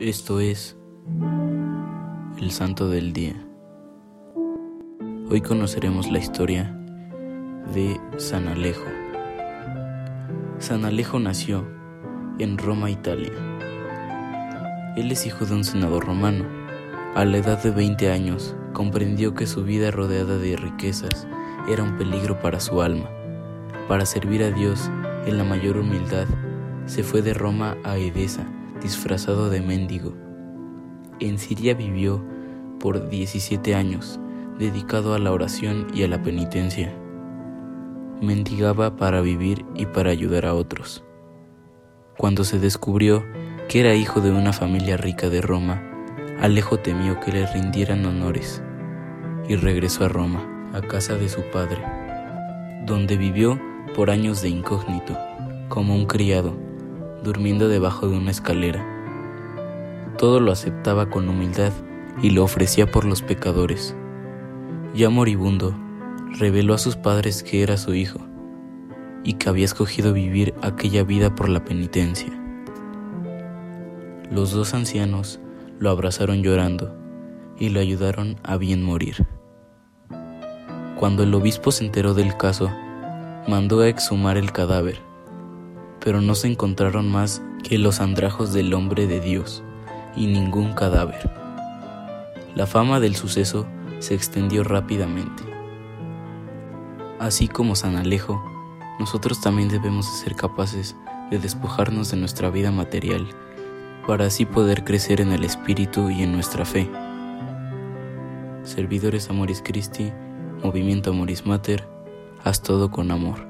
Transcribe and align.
Esto 0.00 0.38
es 0.38 0.76
el 2.40 2.52
Santo 2.52 2.88
del 2.88 3.12
Día. 3.12 3.34
Hoy 5.28 5.40
conoceremos 5.40 6.08
la 6.08 6.20
historia 6.20 6.72
de 7.74 8.00
San 8.16 8.46
Alejo. 8.46 8.84
San 10.60 10.84
Alejo 10.84 11.18
nació 11.18 11.66
en 12.38 12.58
Roma, 12.58 12.92
Italia. 12.92 13.32
Él 14.96 15.10
es 15.10 15.26
hijo 15.26 15.46
de 15.46 15.54
un 15.54 15.64
senador 15.64 16.06
romano. 16.06 16.44
A 17.16 17.24
la 17.24 17.38
edad 17.38 17.60
de 17.60 17.72
20 17.72 18.12
años 18.12 18.54
comprendió 18.74 19.34
que 19.34 19.48
su 19.48 19.64
vida 19.64 19.90
rodeada 19.90 20.38
de 20.38 20.56
riquezas 20.56 21.26
era 21.68 21.82
un 21.82 21.98
peligro 21.98 22.40
para 22.40 22.60
su 22.60 22.82
alma. 22.82 23.10
Para 23.88 24.06
servir 24.06 24.44
a 24.44 24.52
Dios 24.52 24.92
en 25.26 25.38
la 25.38 25.42
mayor 25.42 25.76
humildad, 25.76 26.28
se 26.86 27.02
fue 27.02 27.20
de 27.20 27.34
Roma 27.34 27.76
a 27.82 27.96
Edesa 27.96 28.46
disfrazado 28.80 29.50
de 29.50 29.60
mendigo. 29.60 30.14
En 31.20 31.38
Siria 31.38 31.74
vivió 31.74 32.24
por 32.78 33.08
17 33.08 33.74
años, 33.74 34.20
dedicado 34.58 35.14
a 35.14 35.18
la 35.18 35.32
oración 35.32 35.88
y 35.94 36.04
a 36.04 36.08
la 36.08 36.22
penitencia. 36.22 36.94
Mendigaba 38.20 38.96
para 38.96 39.20
vivir 39.20 39.64
y 39.74 39.86
para 39.86 40.10
ayudar 40.10 40.46
a 40.46 40.54
otros. 40.54 41.04
Cuando 42.16 42.44
se 42.44 42.58
descubrió 42.58 43.24
que 43.68 43.80
era 43.80 43.94
hijo 43.94 44.20
de 44.20 44.30
una 44.30 44.52
familia 44.52 44.96
rica 44.96 45.28
de 45.28 45.40
Roma, 45.40 45.82
Alejo 46.40 46.78
temió 46.78 47.20
que 47.20 47.32
le 47.32 47.46
rindieran 47.46 48.04
honores 48.06 48.62
y 49.48 49.56
regresó 49.56 50.04
a 50.04 50.08
Roma, 50.08 50.70
a 50.72 50.80
casa 50.80 51.14
de 51.14 51.28
su 51.28 51.42
padre, 51.50 51.82
donde 52.86 53.16
vivió 53.16 53.60
por 53.94 54.10
años 54.10 54.42
de 54.42 54.48
incógnito, 54.48 55.16
como 55.68 55.94
un 55.94 56.06
criado 56.06 56.67
durmiendo 57.22 57.68
debajo 57.68 58.08
de 58.08 58.16
una 58.16 58.30
escalera. 58.30 58.84
Todo 60.18 60.40
lo 60.40 60.52
aceptaba 60.52 61.10
con 61.10 61.28
humildad 61.28 61.72
y 62.22 62.30
lo 62.30 62.44
ofrecía 62.44 62.90
por 62.90 63.04
los 63.04 63.22
pecadores. 63.22 63.94
Ya 64.94 65.10
moribundo, 65.10 65.74
reveló 66.38 66.74
a 66.74 66.78
sus 66.78 66.96
padres 66.96 67.42
que 67.42 67.62
era 67.62 67.76
su 67.76 67.94
hijo 67.94 68.18
y 69.24 69.34
que 69.34 69.48
había 69.48 69.64
escogido 69.64 70.12
vivir 70.12 70.54
aquella 70.62 71.04
vida 71.04 71.34
por 71.34 71.48
la 71.48 71.64
penitencia. 71.64 72.32
Los 74.30 74.52
dos 74.52 74.74
ancianos 74.74 75.40
lo 75.78 75.90
abrazaron 75.90 76.42
llorando 76.42 76.94
y 77.58 77.70
lo 77.70 77.80
ayudaron 77.80 78.36
a 78.42 78.56
bien 78.56 78.82
morir. 78.82 79.26
Cuando 80.98 81.22
el 81.22 81.34
obispo 81.34 81.70
se 81.70 81.84
enteró 81.84 82.14
del 82.14 82.36
caso, 82.36 82.70
mandó 83.46 83.80
a 83.80 83.88
exhumar 83.88 84.36
el 84.36 84.52
cadáver 84.52 85.07
pero 86.00 86.20
no 86.20 86.34
se 86.34 86.48
encontraron 86.48 87.10
más 87.10 87.42
que 87.62 87.78
los 87.78 88.00
andrajos 88.00 88.52
del 88.52 88.72
hombre 88.74 89.06
de 89.06 89.20
Dios 89.20 89.62
y 90.16 90.26
ningún 90.26 90.72
cadáver. 90.72 91.30
La 92.54 92.66
fama 92.66 93.00
del 93.00 93.14
suceso 93.16 93.66
se 93.98 94.14
extendió 94.14 94.64
rápidamente. 94.64 95.42
Así 97.18 97.48
como 97.48 97.74
San 97.74 97.96
Alejo, 97.96 98.42
nosotros 98.98 99.40
también 99.40 99.68
debemos 99.68 100.06
ser 100.06 100.34
capaces 100.34 100.96
de 101.30 101.38
despojarnos 101.38 102.10
de 102.10 102.16
nuestra 102.16 102.50
vida 102.50 102.70
material 102.70 103.26
para 104.06 104.26
así 104.26 104.44
poder 104.44 104.84
crecer 104.84 105.20
en 105.20 105.32
el 105.32 105.44
espíritu 105.44 106.10
y 106.10 106.22
en 106.22 106.32
nuestra 106.32 106.64
fe. 106.64 106.88
Servidores 108.62 109.30
Amoris 109.30 109.62
Christi, 109.64 110.12
Movimiento 110.62 111.10
Amoris 111.10 111.46
Mater, 111.46 111.86
haz 112.44 112.62
todo 112.62 112.90
con 112.90 113.10
amor. 113.10 113.47